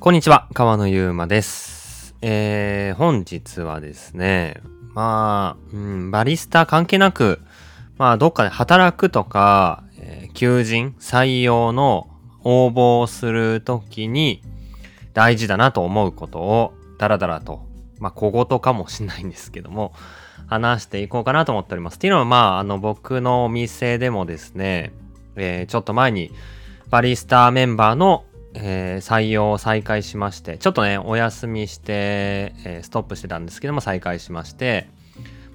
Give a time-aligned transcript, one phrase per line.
[0.00, 2.14] こんにちは、川野ゆうまです。
[2.22, 4.62] えー、本日はですね、
[4.94, 7.40] まあ、うん、バリスタ関係なく、
[7.96, 12.08] まあ、どっかで働くとか、えー求人、採用の
[12.44, 14.40] 応募をするときに
[15.14, 17.66] 大事だなと思うことを、だらだらと、
[17.98, 19.94] まあ、小言かもしれないんですけども、
[20.46, 21.96] 話していこうかなと思っております。
[21.96, 24.92] っていうのは、まあ、あの、僕のお店でもですね、
[25.34, 26.30] えーちょっと前に、
[26.88, 28.24] バリスタメンバーの、
[28.60, 34.88] えー採用を再開しまして、ちょっとね、お休みして、えーストップしてたんですけども、再開しまして、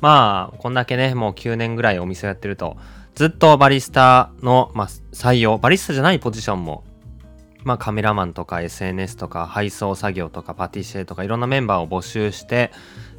[0.01, 2.77] まあ、こんだけね、もう9年ぐらいお店をやってると、
[3.15, 6.83] ずっとバリスタの、まあ、採用、バリスタじゃないポジションも、
[7.63, 12.71] まあ、カメラマンとか SNS とか配送作業とかパティシエとかいろんなメンバーを募集して、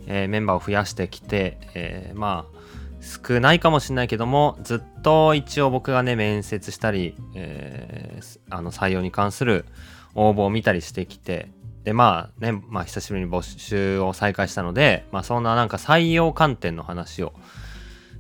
[0.06, 2.63] えーメンバーを増やしてきて、えーまあ
[3.04, 9.66] 少ないかもしれないけどもずっと一応僕がね面接したり、えーあの採用に関する
[10.14, 11.50] 応募を見たりしてきて
[11.82, 17.32] でまあねまあ久しぶりに募集を再開したのでまあそんななんか採用観点の話を、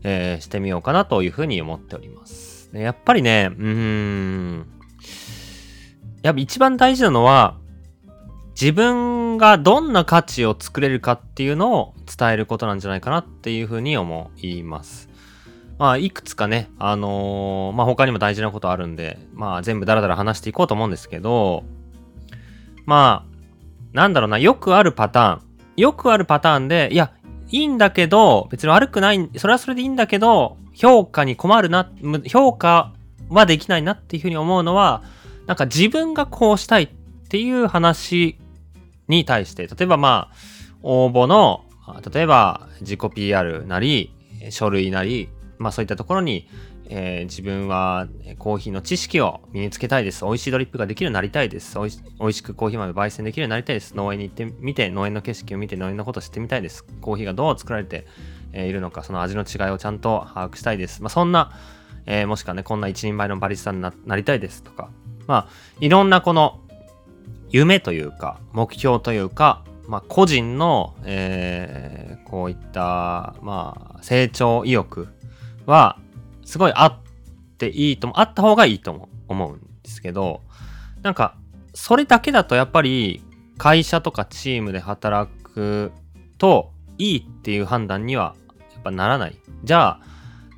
[0.02, 2.70] えーしてみようかなというふうに思っております。
[2.72, 4.66] でやっぱりねうーん
[6.22, 7.56] やっぱ一番大事なのは
[8.60, 15.08] 自分がどんな価値を作れるかっていうのを伝えることなんじゃないかなっていうふうに思います。
[15.78, 21.64] まあ、いくつかね、あのーまあ他にも大事なことあるんで、まあ全部ダラダラ話していこうと思うんですけど、
[22.86, 23.34] まあ、
[23.92, 25.42] なんだろうな、よくあるパターン。
[25.76, 27.12] よくあるパターンで、いや、
[27.50, 31.90] いいんだけど、別に悪くない、それはそれでいいんだけど、評価に困るな、
[32.28, 32.92] 評価
[33.28, 35.02] はできないなっていうふうに思うのは、
[35.46, 36.88] なんか自分がこうしたいっ
[37.28, 38.38] ていう話
[39.08, 40.34] に対して、例えばまあ、
[40.82, 41.64] 応募の、
[42.12, 44.12] 例えば自己 PR なり、
[44.50, 46.48] 書類なり、まあそういったところに、
[46.86, 50.24] えー自分はコーヒーの知識を身につけたいです。
[50.24, 51.78] 美味しいドリップができるようになりたいです。
[51.78, 51.86] 美
[52.26, 53.96] 味しくコーヒー豆焙煎できるようになりたいです。
[53.96, 56.84] 農園に行ってみて、農園の景色を見て、農園のことを知ってみたいです。
[57.00, 58.06] コーヒーがどう作られて
[58.52, 61.02] いるのか、その味の違いをちゃんと把握したいです。
[61.02, 61.52] まあそんな、
[62.06, 64.90] えーもしくはね、こんな一人前のバリスタになりたいですとか、
[65.26, 65.48] まあ
[65.80, 66.60] いろんなこの
[67.54, 75.06] 夢というか、目標というか、まあ、個人の、えーこういった、まあ、成長意欲
[75.66, 76.00] は、
[76.44, 76.98] すごいあっ
[77.58, 80.40] ていいとも、あった方がいいと思うんですけど、
[81.02, 81.36] なんか、
[81.74, 83.22] それだけだとやっぱり、
[83.56, 85.92] 会社とかチームで働く
[86.38, 88.34] と、いいっていう判断には、
[88.72, 89.38] やっぱならない。
[89.62, 90.00] じゃあ、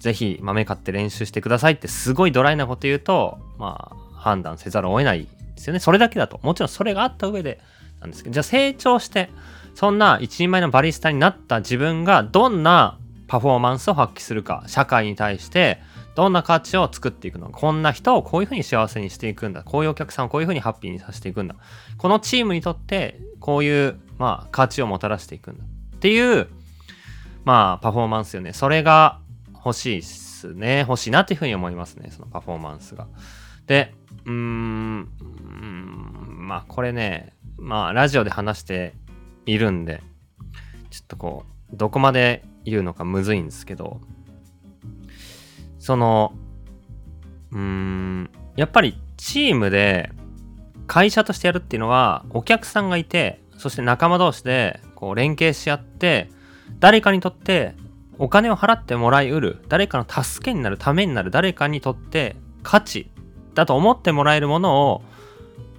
[0.00, 5.80] ぜひ豆買って練習してくださいってすごいドライなこと言うと、まあ、判断せざるを得ないですよね。
[5.80, 6.38] それだけだと。
[6.42, 7.60] もちろんそれがあった上で
[8.00, 9.30] なんですけど、じゃあ成長して、
[9.74, 15.80] そんな一人前のバリスタになった自分がどんなパフォーマンスを発揮するか、社会に対して
[16.14, 21.56] どんな価値を作っていくのか、こんな人をこういうふうに幸せにしていくんだ、こういうお客さんをこういうふうにハッピーにさせていくんだ、
[21.98, 26.48] このチームにとってこういう、まあ、価値をもたらしていくんだっていう、
[27.44, 28.52] まあ、パフォーマンスよね。
[28.52, 29.18] それが
[29.54, 30.80] 欲しいっすね。
[30.88, 32.10] 欲しいなっていうふうに思いますね。
[32.10, 33.06] そのパフォーマンスが。
[33.66, 33.94] で、
[34.26, 35.08] うーん、
[36.46, 38.94] まあ、これね、まあ、ラジオで話して
[39.46, 40.02] いるんで、
[40.90, 44.00] ちょっとこう、どこまで言うのかむずいんですけど、
[45.78, 46.32] その、
[47.52, 50.10] うーん、やっぱりチームで
[50.86, 56.30] 会社としてやるっていうのは、お客さんがいて、そして仲間同士でこう連携し合って、
[56.80, 57.74] 誰かにとって
[58.18, 62.34] お金を払ってもらいうる、誰かの助けになるためになる、誰かにとって
[62.64, 63.10] 価値
[63.56, 65.02] だと思ってもらえるものを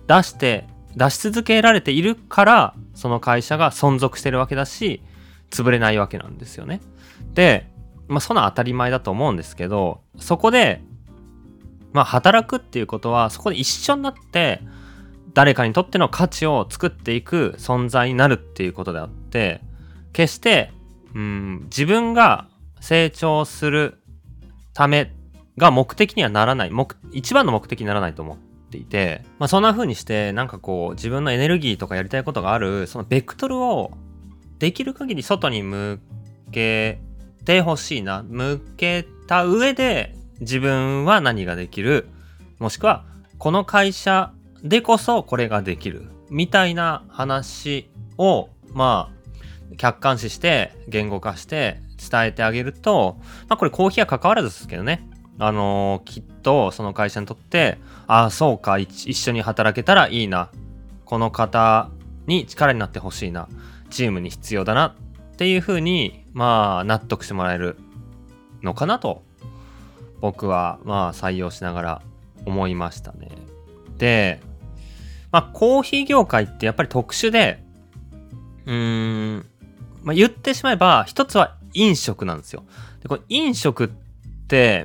[0.08, 5.02] 出して、出し続けられているから、その会社が存続してるわけだし、
[5.52, 6.82] 潰れないわけなんですよね。
[7.36, 7.70] で、
[8.08, 10.82] まあ、その当たり前だと思うんですけど、そこで、
[11.94, 14.62] まあ、働くっていうことは、そこで一緒になって、
[15.36, 19.62] 誰かにとっての価値を作っていく存在になるっていうことであって、
[20.14, 20.72] 決して、
[21.14, 22.48] うん、自分が
[22.80, 24.00] 成長する
[24.74, 25.14] ため
[25.58, 33.92] が目的にはならない、目一番の目的にならないと思っていて、まあ、そんな風にして、なんかこう、自分のエネルギーとかやりたいことがある、そのベクトルを
[34.60, 36.00] できる限り外に向
[36.52, 37.00] け
[37.46, 38.24] てほしいな。
[38.24, 42.08] 向けた上で、自分は何ができる、
[42.60, 43.06] もしくは、
[43.40, 44.32] この会社
[44.64, 53.18] でこそこれができる、みたいな話を、まあ、客観視して言語化して伝えてあげると、
[53.48, 55.08] まあこれコーヒーは関わらずですけどね。
[55.40, 60.50] あのーきっとその会社にとって、ああ、そうか、一緒に働けたらいいな。
[61.06, 61.90] この方
[62.26, 63.48] に力になってほしいな。
[63.90, 64.96] チームに必要だな。
[65.34, 67.78] っていうふうに、まあ、納得してもらえる
[68.64, 69.24] のかなと、
[70.22, 72.02] 僕は、まあ、採用しながら
[72.46, 73.30] 思いましたね。
[73.98, 74.40] で、
[75.32, 77.64] まあ、コーヒー業界ってやっぱり特殊で、
[78.66, 79.46] うーん、
[80.04, 82.64] まあ、言ってしまえば、一つは飲食なんですよ。
[83.02, 84.07] で、これ飲食って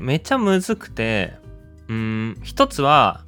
[0.00, 1.34] めちゃむずくて、
[1.88, 3.24] うん、一つは、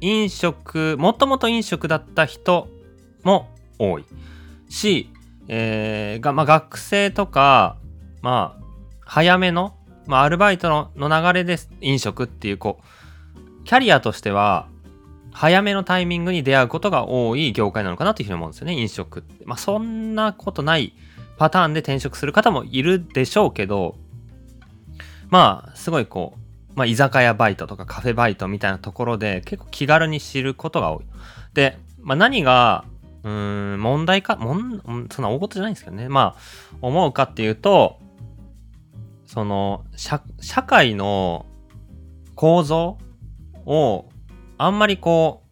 [0.00, 2.68] 飲食、もともと飲食だった人
[3.22, 3.48] も
[3.78, 4.04] 多い
[4.68, 5.10] し、
[5.48, 7.76] えー、が、まあ、学生とか、
[8.22, 8.64] まあ、
[9.00, 9.74] 早めの、
[10.06, 14.68] まあ、アルバイトのの流れで飲食っていう、こう、キャリアとしては、
[15.32, 19.44] 早めのタイミングに出会うことが多い業界なのかなというふうに思うんですよね、飲食って。
[19.44, 20.94] まあ、そんなことない
[21.36, 23.96] パターンで転職する方もいるでしょうけど、
[25.28, 31.04] まあ、すごいこう、まあ、居酒屋バイトとかカフェバイトみたいなところで結構気軽に知ることが多い。
[31.54, 32.84] で、まあ、何が、
[33.24, 36.08] うーん、問題か、もん、そんな大事じゃないんですけどね。
[36.08, 37.98] まあ、思うかっていうと、
[39.26, 41.46] その、社、社会の
[42.34, 42.98] 構造
[43.64, 44.08] を
[44.58, 45.42] あんまりこ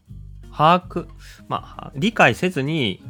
[0.44, 1.08] う、把握、
[1.48, 3.02] まあ、理解せずに、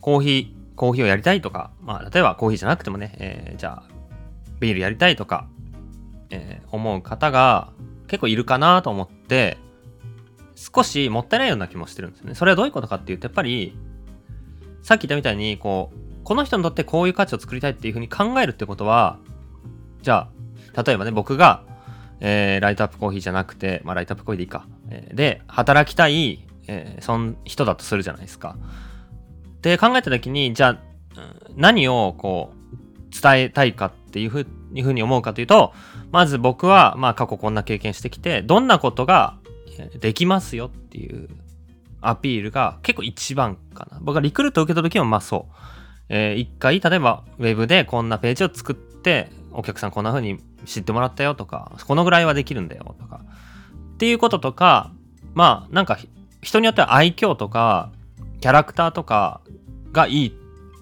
[0.00, 3.99] コーヒー、コーヒーをやりたいとか、まあ、例えばコーヒーじゃなくてもね、えー、じゃあ、
[4.60, 5.48] ビールやりたいとか、
[6.30, 7.72] えー、思う方が
[8.06, 9.58] 結構いるかなと思って、
[10.54, 12.34] 少しもったいないような気もしてるんですよね。
[12.34, 13.76] それはどういうことかっていうと、やっぱり、
[14.82, 19.18] さっき言ったみたいに、こう、この人にとってこういう価値を作りたいっていうふうに考えるってことは、
[20.02, 20.28] じゃ
[20.74, 21.64] あ、例えばね、僕が、
[22.20, 24.66] えー、ライトアップコーヒーじゃなくて、まあ、ライトアップコーヒーでいいか。
[24.90, 28.56] えー、で、働きたい、えー、そん人だとするじゃないですか。
[29.62, 30.78] で、考えた時に、じゃあ、
[31.56, 32.59] 何をこう、
[33.10, 35.72] 伝えたいかっていうふうに思うかというと、
[36.12, 39.36] まず僕は、まあ過去こんな経験してきて、どんなことが
[40.00, 41.28] できますよっていう
[42.00, 43.98] アピールが結構一番かな。
[44.00, 45.54] 僕がリクルート受けた時もまあそう。
[46.08, 53.20] えー、一回、例えばウェブでこんなページを作って、お客さんこんな風に知ってもらったよとか、このぐらいはできるんだよとか、
[53.94, 54.92] っていうこととか、
[55.34, 55.98] まあなんか
[56.42, 57.92] 人によっては愛嬌とか、
[58.40, 59.40] キャラクターとか
[59.92, 60.39] がいい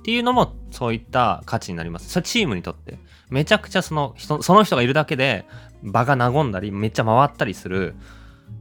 [0.08, 2.08] っていうのもそういった価値になります。
[2.08, 2.98] それチームにとって。
[3.28, 5.44] めちゃくちゃその人、その人がいるだけで
[5.82, 7.94] 場が和んだり、めっちゃ回ったりする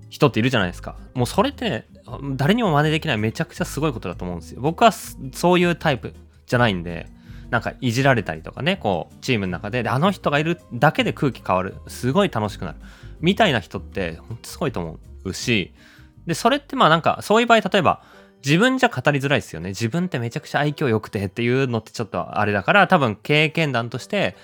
[0.10, 0.98] 人っているじゃないですか。
[1.14, 1.86] もうそれって、
[2.36, 4.60] 誰にも真似できないめちゃくちゃすごいことだと思うんですよ。
[4.60, 6.14] 僕はそういうタイプ
[6.48, 7.08] じゃないんで、
[7.50, 11.76] なんかいじられたりとかね、こう、チームの中で、で、あの人がいるだけで空気変わる。
[11.88, 12.78] すごい楽しくなる。
[13.22, 15.72] みたいな人って、ほんとすごいと思うし、
[16.26, 18.04] で、それってまあなんか、そういう場合、例えば、
[18.46, 19.70] 自分じゃ語りづらいですよね。
[19.70, 24.36] 自分ってめちゃくちゃ愛嬌良くてっていうのってちょっとあれだから、多分経験談として、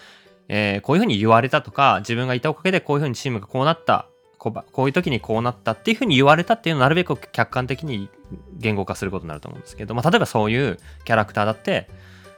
[0.49, 4.07] えー、こういうふうに言われたとか、自分がいたおかげでこういうふうにチームがこうなった、
[4.37, 8.09] こうこういう時にこうなったっていうふうに言われたっていうのをなるべく客観的に
[8.57, 11.87] 言語化することになると思うんですけど、まあ、例えばそういうキャラクターだって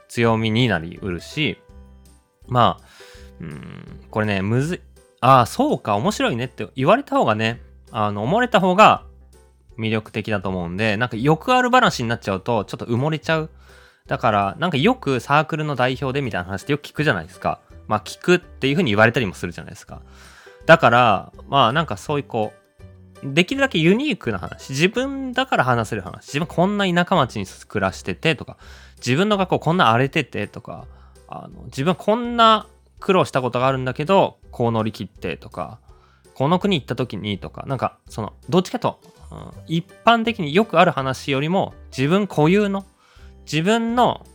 [0.08, 1.58] 強みになりうるし、
[2.46, 2.84] まあ、
[3.40, 4.80] うん、これね、むずい。
[5.20, 7.60] ああ、そうか、面白いねって言われた方がね、
[7.90, 9.02] あの、思われた方が
[9.78, 13.50] 魅力的だと思うんで、なんかよくある話になっちゃうと、ちょっと埋もれちゃう。
[14.06, 17.60] だから、なんかよくサークルの代表でみたいな話ってよく聞くじゃないですか。
[17.88, 20.02] まあ聞くっていう風に言われたりもするじゃないですか。
[20.66, 22.66] だから、まあなんかそういうこう、
[23.24, 24.70] できるだけユニークな話。
[24.70, 26.26] 自分だから話せる話。
[26.26, 28.58] 自分こんな田舎町に暮らしててとか、
[28.98, 30.86] 自分の学校こんな荒れててとか、
[31.28, 32.66] あの自分こんな
[33.00, 35.78] 苦労したことがあるんだけど、こう乗り切ってとか、
[36.34, 39.00] この国行った時にとか、なんかその、どっちかと、
[39.66, 42.84] 一般的によくある話よりも自分固有の、
[43.44, 44.26] 自分の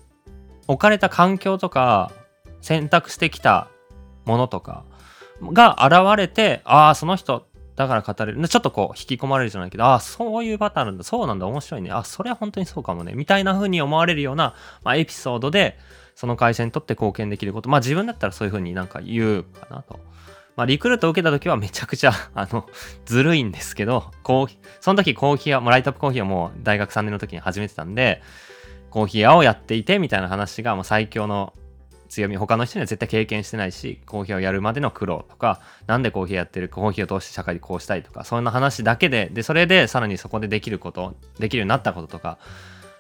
[0.68, 2.12] 置かれた環境とか、
[2.62, 3.68] 選択してきた
[4.26, 4.86] ものとか
[5.42, 8.48] が現れて、ああ、その人だから語れる。
[8.48, 11.04] ちょっとこう引き込まれるじゃないけど、ああ、そういうパターンあるんだ。
[11.04, 11.48] そうなんだ。
[11.48, 11.92] 面白いね。
[11.92, 13.14] あ、それは本当にそうかもね。
[13.16, 15.80] みたいな風に思われるような、まあ、エピソードで、
[16.16, 17.70] その会社にとって貢献できること。
[17.70, 20.00] まあ自分だったらそういう風になんか言うかなと。
[20.56, 22.68] まあリクルート受けた時はめちゃくちゃ、 あの、
[23.06, 28.22] ずるいんですけど、コーヒー、その時コーヒー屋、もうライトアップコーヒーはもう大学3年の時に始めてたんで、
[28.90, 31.54] コーヒー屋をやっていてみたいな話がもう最強の
[32.12, 42.38] 強み、他の人には絶対経験してないし、コーヒーをやるまでの苦労とか、なんでコーヒーやってる、コーヒーを通して社会でこうしたいとか、そんな話だけで、で、それでさらにそこでできること、できるようになったこととか、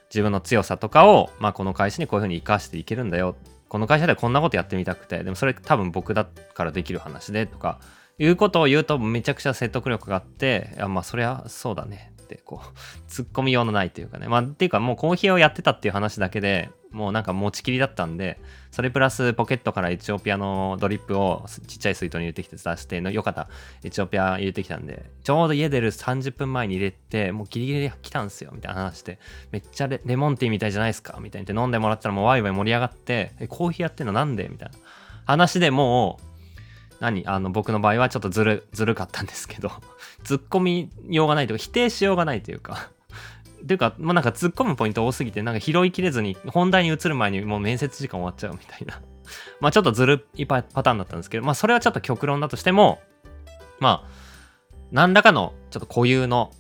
[0.10, 3.36] 自分の強さとかを、まあ、この会社にこういうふうに活かしていけるんだよ。
[3.72, 7.80] この会社でこんなことやってみたくて、でもそれ多分僕だからできる話でとか、
[8.20, 12.68] いうことを言うとめちゃくちゃ説得力があって、いやまあそりゃそうだねって、こう、
[13.10, 14.28] 突っ込みようのないというかね。
[14.28, 23.50] まあっていうかもうコーヒーをやってたっていう話だけで、もうなんか持ちきりだったんで、それプラスポケットからエチオピアのドリップをちっちゃい水筒に入れてきて出して、よかった。
[23.84, 29.20] エチオピア入れてきたんで、ちょうど家出る30分前に入れて、もうギリギリで来たんすよ、みたいな話して、
[29.52, 34.48] めっちゃレモンティーみたいじゃないですか、みたいに飲んでもらったらもうワイワイ盛り上がって、え、コーヒーやってんのなんで？
[34.48, 34.76] みたいな。
[35.26, 36.26] 話でもう、
[37.02, 37.28] 何？
[37.28, 39.70] あの僕の場合はちょっとずるずるかったんですけど
[40.24, 42.92] 突っ込みようがないというか否定しようがないというか。
[43.66, 49.02] ていうか、まあ、なんか突っ込むポイント多すぎてなんか拾いきれずに本題に移る前にもう面接時間終わっちゃうみたいな
[49.60, 53.02] まあちょっとずるいパターンだったんですけどまあそれはちょっと極論だとしても
[53.80, 54.10] まあ
[54.92, 56.52] 何らかのちょっと固有の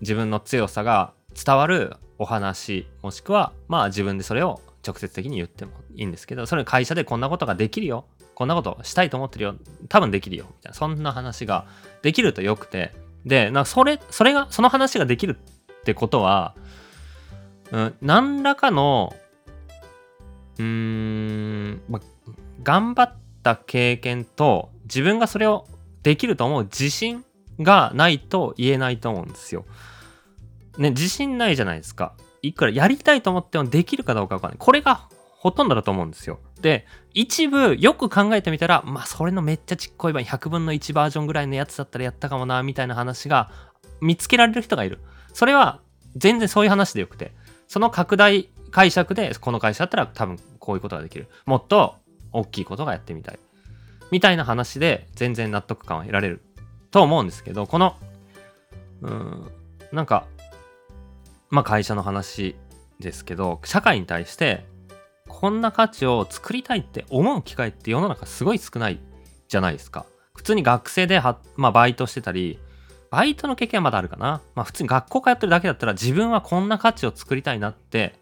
[0.00, 9.56] 自分の強さが伝わるお話もしくはまあ自分でそれを直接的に言ってもいいんですけどそれ会社でこんなことができるよこんなことしたいと思ってるよ。
[9.88, 10.44] 多分できるよ。
[10.46, 10.74] みたいな。
[10.74, 11.66] そんな話が
[12.02, 12.92] できるとよくて。
[13.24, 15.38] で、なそれ、それが、その話ができる
[15.86, 16.56] ってことは、
[17.70, 19.14] うん、何らかの、
[20.58, 22.00] うーん、ま、
[22.64, 25.68] 頑張った経験と、自分がそれを
[26.02, 27.24] できると思う自信
[27.60, 29.64] がないと言えないと思うんですよ。
[30.76, 32.14] ね、自信ないじゃないですか。
[32.42, 34.58] いくらやりたいと思ってもできるかどうかわかんない。
[34.58, 36.40] これがほとんどだと思うんですよ。
[36.60, 43.50] で、一部よく考えてみたら、まあそれのめっちゃちっこい版100分の1バージョンぐらいのやつだったらやったかもな、みたいな話が
[44.00, 44.98] 見つけられる人がいる。
[45.36, 45.80] それは
[46.16, 47.30] 全然そういう話でよくて、
[47.68, 51.28] その拡大解釈でこの会社だったら多分こういうことができる。
[51.44, 51.96] もっと
[52.32, 53.38] 大きいことがやってみたい。
[54.10, 56.40] みたいな話で全然納得感を得られる
[56.90, 57.96] と思うんですけど、この、
[59.02, 59.50] うん、
[59.92, 60.26] なんか、
[61.50, 62.56] まあ会社の話
[62.98, 64.64] ですけど、社会に対して
[65.28, 68.98] こんな価値を作りたいって思う機会って世の中すごい少ない
[69.48, 70.06] じゃないですか。
[70.34, 72.58] 普通に学生では、まあ、バイトしてたり、
[73.10, 74.42] バイトの経験はまだあるかな。
[74.54, 78.14] まあ普通に学校通ってるだけだったら自分はこんな価値を作りたいなって、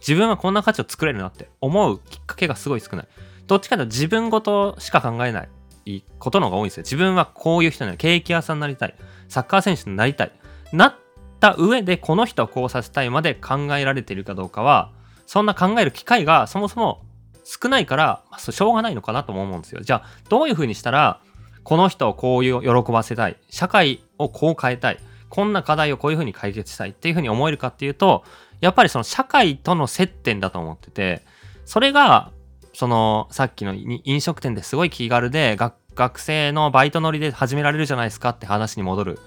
[0.00, 3.08] 自分はこんな価値を作れるなって思うきっかけがすごい少ない。
[3.46, 5.44] どっちかというと自分ごとしか考えな
[5.86, 6.82] いことの方が多いんですよ。
[6.82, 7.98] 自分はこういう人になる。
[7.98, 8.94] ケーキ屋さんになりたい。
[9.28, 10.32] サッカー選手になりたい。
[10.72, 10.94] なっ
[11.40, 14.92] た上でこの人をこうさせたいまで考えられているかどうかは、
[15.26, 17.02] そんな考える機会がそもそも
[17.44, 19.82] 少ないから、まあ、しょうがないのかなとも思うんですよ。
[19.82, 21.20] じゃあ、どういうふうにしたら、
[21.64, 23.36] この人をこういう喜ばせたい。
[23.50, 24.98] 社会をこう変えたい。
[25.30, 28.22] こんな課題をこういうふうに解決したいっていうふうに思えるかっていうと、
[28.60, 31.22] やっぱりその社会との接点だと思ってて、
[31.64, 32.30] それが、
[32.74, 35.56] その、さっきの飲食店ですごい気軽で、
[35.94, 39.18] 学生のバイト乗りで始められるじゃないですかって話に戻る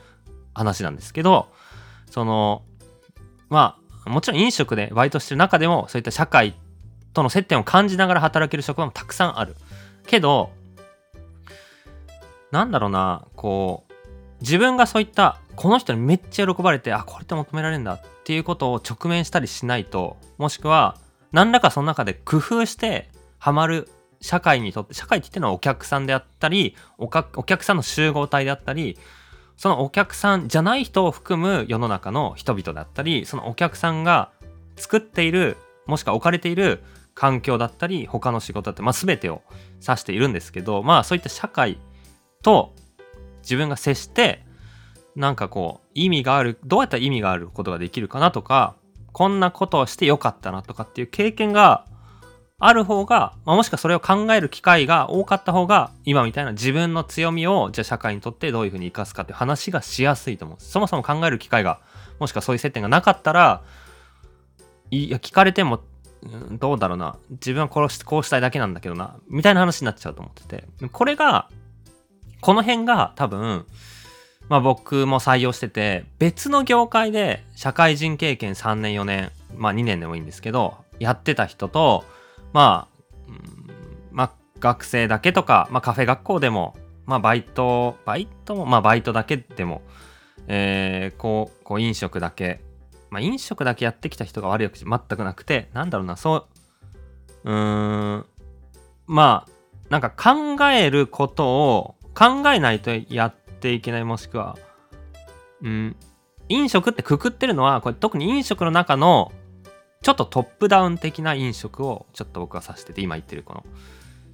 [0.53, 1.47] 話なんですけど、
[2.09, 2.63] その、
[3.49, 6.55] まあ、もちろん飲食でバイトしてる中でもそういった社会
[7.13, 9.55] との接点を感じながら働ける職場もたくさんある。
[10.05, 10.51] けど、
[12.51, 13.93] なんだろうな、こう、
[14.41, 20.97] 自分がそういったこの人にめっちゃ喜ばれて、あ、これって求められるんだっていうことを直面したりしないと、もしくは、
[21.31, 23.89] 何らかその中で工夫してハマる
[24.21, 28.97] 社会にとって、社会って言ってのはお客さんであったり、お客さんの集合体であったり、
[29.57, 34.31] そのお客さんじゃない人を含む世の中の人々だったり、そのお客さんが
[34.75, 36.83] 作っている、もしくは置かれている
[37.15, 39.41] 環境だったり、他の仕事だったり、まあ全てを
[39.81, 41.79] 指しているんですけど、まあそういった社会
[42.43, 42.73] と
[43.41, 44.45] 自分が接して、
[45.15, 48.75] なんかこう、意味がある、どうやったら意味があることができるかなとか、
[49.13, 51.85] こんなことをしてよかったなとかっていう経験が
[52.59, 60.57] ある方が、まあ、もしくはそれを考える機会が多かった方が、今みたいな自分の強みを、じゃあ社会にとってどういうふうに生かすかっていう話がしやすいと思う。
[60.59, 61.79] そもそも考える機会が、
[62.19, 63.61] もしくはそういう接点がなかったら、
[64.89, 65.81] いや、聞かれても、
[66.51, 67.15] どうだろうな。
[67.29, 69.15] 自分は殺して、こうしたいだけなんだけどな。
[69.29, 70.67] みたいな話になっちゃうと思ってて。
[70.91, 71.49] これが、
[72.41, 73.65] この辺が多分、
[74.49, 82.05] まあ僕も採用してて、別の業界で社会人経験3年4年、まあ2年でもいいんですけど、やってた人と、
[82.53, 82.97] まあ、
[84.11, 86.75] まあ、学生だけとか、まあ、カフェ学校でも、
[87.05, 89.81] まあ、バイト、バイトも、まあ、バイトだけでも、
[90.47, 92.61] えー、こう、こう飲食だけ、
[93.09, 96.45] まあ、飲食だけやってきた人が悪いわけじゃ全くなくて、なんだろうな、そう、
[97.43, 98.25] うーん、
[99.05, 99.51] まあ、
[99.89, 104.57] なんか考えることを考えないとやっていけない、もしくは、
[105.61, 105.95] うん、
[106.49, 109.31] 飲食ってくくってるのは、これ特に飲食の中の
[110.01, 113.63] ちょっとトップダウン的な飲食をちょっと僕は指してて今言ってるこの。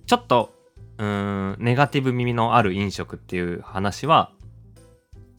[0.05, 0.53] ちょっと
[0.97, 4.31] うーんネガティブ耳のある飲食っていう話は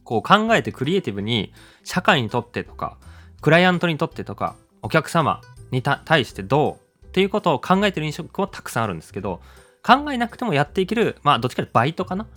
[0.03, 2.97] こう考えてクリエイティブに社会にとってとか
[3.41, 9.41] クライアントにとってとかお客様に対してどうっていうことを考えてる飲食もたくさんあるんですけど
[9.85, 12.27] 考えなくてもやっていけるまあどっちかというとバイトかな？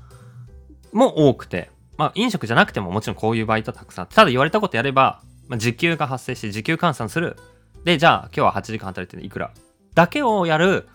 [0.93, 7.37] も多くてまあ飲食じゃなくてももちろんこういうバイトたくさんただ言われたことやれば、まあ、時給が発生して時給換算する。
[7.85, 9.53] で、じゃあ今日は8時間働いてるいくら？
[9.95, 10.89] だけをやる、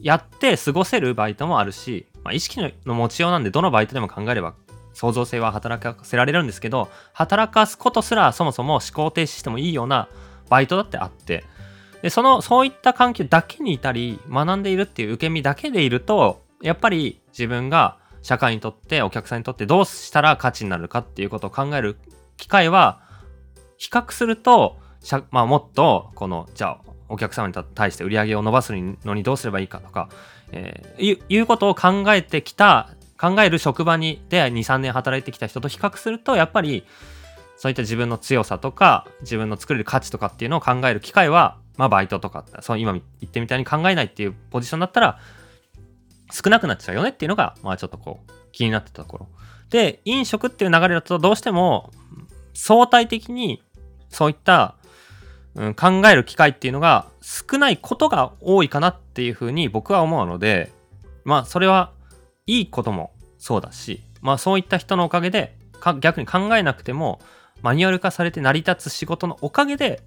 [0.00, 4.54] やって過ごせるバイトもあるし、まあ、意識の持ちようなんでどのバイトでも考えれば
[4.92, 10.08] 創造性は働かせられるんですけど、働かすことすらそもそも思考停止してもいいような
[10.48, 11.44] バイトだってあって、
[12.06, 21.96] で、その、そういった環境だけにいたり、学んでいるっていう受け身だけでいると、やっぱり自分が社会にとってお客さんにとってどうしたら価値になるかっていうことを考える
[22.36, 23.00] 機会は
[23.76, 24.78] 比較すると
[25.30, 30.08] まあ、もっとこのじゃあお客様に対して売り上げを伸ばすのにどうすればいいかとか、
[30.52, 36.84] えー、いうことを考えてきた考える職場にで23年働いてきた人と比較するとやっぱり
[37.56, 45.18] そういった自分の強さとか自分の作れる価値とかっていうのを考える機会はまあバイトとかそう今言ってみたいに考えないっていうポジションだったら
[46.32, 49.28] 少なくなっちゃうよねっていうのがまあちょっとこう気になってたところ。
[49.70, 51.90] で飲食っていう流れだとどうしても
[52.54, 53.62] 相対的に
[54.10, 54.76] そういった
[55.56, 60.70] うん、考える機会っていうのが少ないことが多いかなっていうふうに僕は思うので、
[61.24, 61.92] まあそれは
[62.46, 65.56] いいこともそうだし、まあそういった人のおかげで
[66.00, 67.20] 逆に考えなくても
[67.62, 70.02] マニュアル化されて成り立つ仕事のおかげで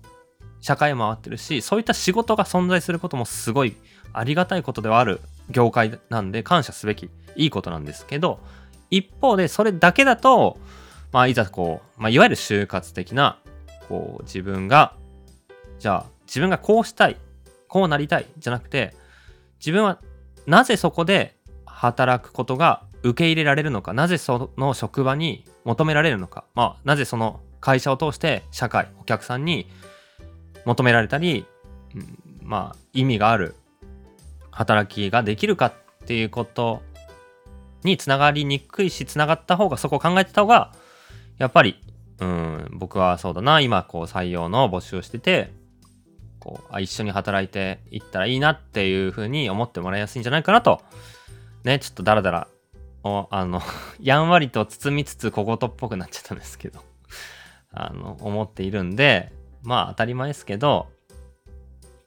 [0.61, 3.75] 社会回ってるし、そういった仕事が存在することもすごい
[4.13, 8.39] ありがたいことではある業界なんで感謝すべきいいことなんですけど、
[8.91, 10.57] 一方でそれだけだと、
[11.11, 13.39] まあいざこう、まあいわゆる就活的な、
[13.87, 14.93] こう自分が
[15.79, 17.17] じゃあ自分がこうしたい
[17.67, 18.93] こうなりたいじゃなくて
[19.59, 19.99] 自分は
[20.45, 29.67] なぜそこで働くことが受け入れられるのかなぜその職場に求められるのか、まあ、なぜその会社を通して社会お客さんに
[30.65, 31.45] 求められたり、
[31.93, 33.53] うん、まあ意味がある
[34.49, 35.73] 働きができるかっ
[36.07, 36.81] ていうこと
[37.83, 40.73] につながりにくいしつながった方がそこを考えてた方が
[41.37, 41.79] やっぱり
[42.19, 45.53] うん僕はそうだな今こう採用の募集をしてて
[46.39, 50.81] こうあ一緒に働いていったらいいなっていうふうに思ってもらいやすいんじゃないかなと。
[51.63, 52.47] ねちょっとダラダラ
[53.03, 53.61] おあの
[53.99, 56.83] やんわりと包みつつ小言っぽくなっちゃったんですけど。
[57.71, 60.87] あの思っているんでまあ当たり前ですけど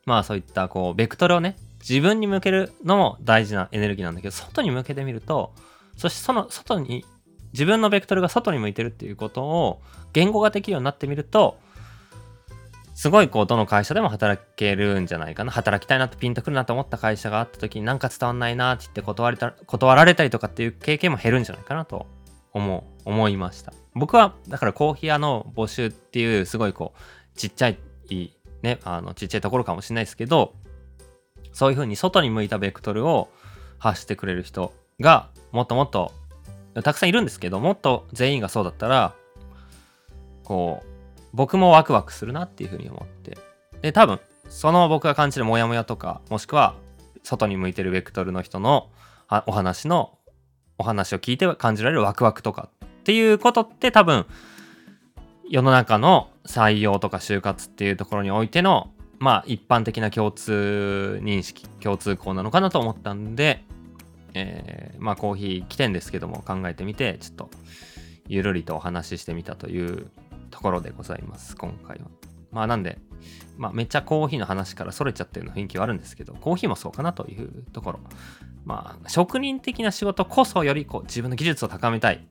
[0.06, 5.52] まあそういったこうベクトルをね自分に向けるのも大事なエネルギーなんだけど外に向けてみると
[5.96, 7.04] そしてその外に
[7.52, 9.80] 自分のベクトルが外に向いてるっていうことを
[10.12, 11.58] 言語ができるようになってみると
[13.02, 15.50] すごいこうどの会社でも働けるんじゃないかな。
[15.50, 22.06] 働きたいなってピンとくるなと思った会社があった時になんか伝わんないなって言って断れた断られたりとかっていう経験も減るんじゃないかなと
[22.52, 23.72] 思う思いました。
[23.96, 27.78] 僕はだからコーヒー屋の募集っていうすごいこうちっちゃい
[28.62, 30.54] ねあのちっちゃいところかもしれないですけど
[31.52, 33.30] そういうふうに外に向いたベクトルを
[33.80, 36.12] 発してくれる人がもっともっと
[36.84, 39.12] たくさんいるんですけどもっと全員がそうだったら
[40.44, 40.91] こう
[41.32, 43.38] 僕もワクワクするなっていうふうに思って。
[43.80, 46.74] で、多分、その僕が感じるモヤモヤとか、もしくは、
[47.22, 48.90] 外に向いてるベクトルの人の
[49.46, 50.18] お話の、
[50.78, 54.26] お話を聞いて感じられるワクワクとかっていうことって多分、
[55.48, 63.64] 世の中の採用とか就活っていうところにおいての、まあ一般的な共通認識、共通項なのかなと思ったんで、
[64.34, 67.50] えー、まあコーヒー来てんですけども考えてみて、ちょっと
[68.28, 70.10] ゆるりとお話ししてみたという
[70.62, 72.04] ところでございます、今回は。
[72.52, 73.00] まあなんで、
[73.58, 78.00] まあめっちゃコーヒーの話からそれちゃってるの雰囲気はあるんですけど、コーヒーもそうかなというところ。
[78.64, 82.24] まあ職人的な仕事こそよりこう自分の技術を高めたい。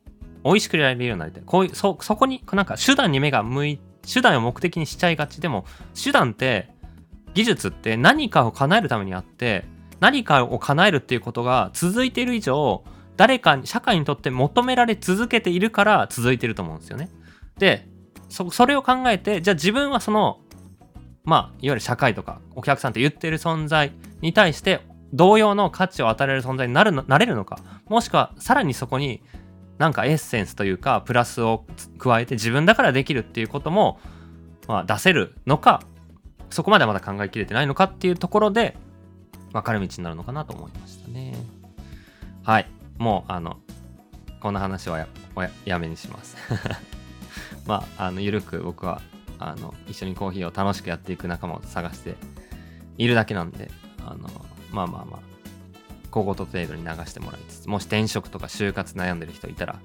[0.45, 1.43] 美味しくやれるようになりたい。
[1.45, 5.41] こういう、そ、そこになんか手段に目が向い、手段を目的にしちゃいがち。
[5.41, 5.65] でも
[6.01, 6.69] 手段って
[7.33, 9.65] 技術って何かを叶えるためにあって、
[9.99, 12.85] 何かを叶えるっていうことが続いている以上、
[13.17, 17.09] 誰かに、社会にとって求められ続けているから続いてると思うんですよね。
[17.59, 17.90] で、
[18.31, 20.39] そそれを考えてじゃあ自分はその
[21.23, 23.91] まあいわゆる社会とかお客さんと言ってる存在
[24.21, 24.79] に対して
[25.13, 29.21] 同様の価値を与えられる存在になるなれるのかもしくはさらにそこに
[29.77, 31.65] なんかエッセンスというかプラスを
[31.97, 33.99] 加えて自分だからできるっていうことも、
[34.67, 35.83] まあ、出せるのか
[36.49, 38.77] そこまでまだ考えきれてないのかっていうところで
[39.51, 41.33] 分かれ道になるのかなと思いましたね。
[42.43, 42.69] はい。
[42.97, 43.57] もうあの
[44.39, 45.07] こんな話はや
[45.65, 46.37] やめにします。
[47.65, 49.01] まあ、あの緩く僕は
[49.39, 52.15] あの一緒にコーヒーを楽しくやっていく仲間を探して
[52.97, 53.71] いるだけなんで
[54.05, 54.29] あの
[54.71, 55.19] まあまあまあ
[56.11, 59.79] 小言程度に流してもらいつつもし転職とか就活悩んでる人いたら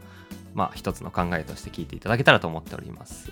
[0.54, 3.30] まあ一つの考えとして聞いていただけたらと思っております。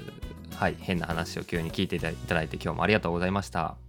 [0.54, 3.83] はい変な話を急に聞いていただいて今日もありがとうございました。